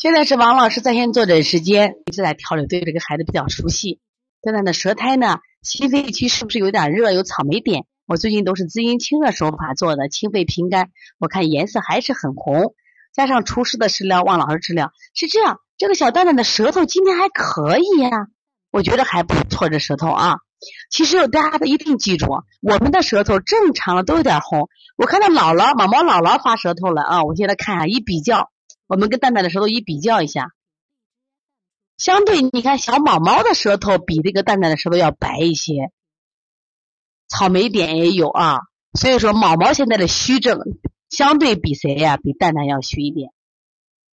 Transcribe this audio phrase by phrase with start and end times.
[0.00, 3.98] 现在是王老师在线坐诊时间，一直在调理，对这个孩子比较熟悉。
[4.40, 7.84] 蛋蛋的舌苔呢，心肺区是不是有点热，有草莓点？
[8.06, 12.74] 我最近都是滋阴清热手法做的，清肺平肝，我看颜色还是很红。
[13.12, 15.58] 加上厨师的食疗，王老师治疗是这样。
[15.76, 18.08] 这个小蛋蛋的舌头今天还可以呀，
[18.70, 20.36] 我觉得还不错，这舌头啊。
[20.92, 24.68] 其实大家一定记住，我们的舌头正常的都有点红。
[24.96, 28.48] 我看到姥姥、毛毛姥姥发舌头了啊，我现在看一下一比较。
[28.88, 30.52] 我们跟蛋蛋的舌头一比较一下，
[31.98, 35.92] 相对你看小毛毛的舌头比这个蛋蛋的舌头要白一些，
[37.28, 38.60] 草莓点也有啊，
[38.98, 40.58] 所以说毛毛现在的虚症
[41.10, 42.16] 相对比谁呀？
[42.16, 43.30] 比蛋蛋要虚一点，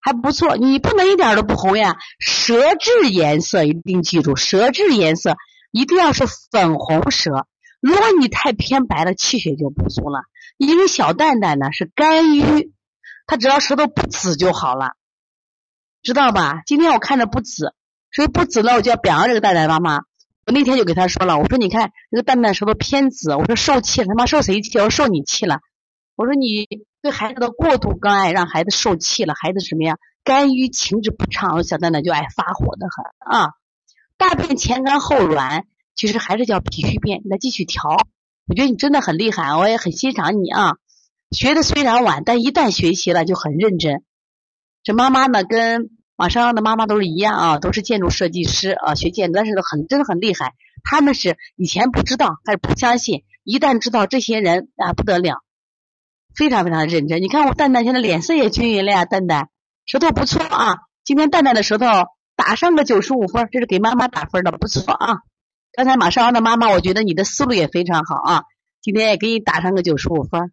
[0.00, 0.58] 还不错。
[0.58, 5.36] 你不能一点都不红呀，舌质颜色一定记住，舌质颜色
[5.70, 7.46] 一定要是粉红舌。
[7.80, 10.24] 如果你太偏白了，气血就不足了。
[10.58, 12.72] 因为小蛋蛋呢是肝郁。
[13.28, 14.92] 他只要舌头不紫就好了，
[16.02, 16.62] 知道吧？
[16.64, 17.74] 今天我看着不紫，
[18.10, 19.98] 所以不紫了，我就要表扬这个蛋蛋妈妈。
[20.46, 24.78] 我那天就给他说了，我说你看这个蛋蛋舌头偏紫，我说受气了，他妈受谁气？
[24.78, 25.60] 我说受你气了。
[26.16, 26.66] 我说你
[27.02, 29.98] 对孩子的过度关爱，让孩子受气了，孩子什么呀？
[30.24, 33.50] 肝郁情志不畅，小蛋蛋就爱发火的很啊。
[34.16, 37.90] 大便前干后软，其实还是叫脾虚便，你再继续调。
[38.46, 40.76] 我觉得你真的很厉害，我也很欣赏你啊。
[41.30, 44.02] 学的虽然晚，但一旦学习了就很认真。
[44.82, 50.54] 这妈妈呢，跟网上的妈妈都是一样啊，都是建筑设计师啊，学建筑，但是很真的很厉害。
[50.82, 55.42] 他们是以前不知道，还是不相信，一旦知道这些人啊不得了，
[56.34, 57.20] 非常非常的认真。
[57.20, 59.50] 你看我蛋蛋现在脸色也均匀了呀，蛋蛋
[59.84, 60.78] 舌头不错啊。
[61.04, 61.86] 今天蛋蛋的舌头
[62.36, 65.18] 打上个九十五分，这是给妈妈打分的，不错啊。
[65.72, 68.42] 刚才马上的妈妈，我觉得你的思路也非常好啊，
[68.80, 70.52] 今天也给你打上个九十五分。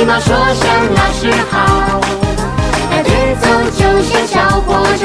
[0.00, 2.00] 礼貌说声老师好，
[2.90, 5.04] 大节奏就像小火车